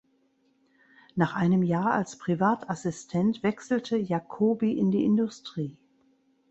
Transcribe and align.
Nach 1.15 1.35
einem 1.35 1.61
Jahr 1.61 1.91
als 1.93 2.17
Privatassistent 2.17 3.43
wechselte 3.43 3.97
Jacoby 3.97 4.71
in 4.75 4.89
die 4.89 5.05
Industrie. 5.05 5.77